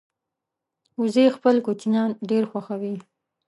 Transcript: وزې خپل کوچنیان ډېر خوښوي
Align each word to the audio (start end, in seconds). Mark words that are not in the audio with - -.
وزې 1.01 1.25
خپل 1.35 1.55
کوچنیان 1.65 2.09
ډېر 2.29 2.43
خوښوي 2.51 2.95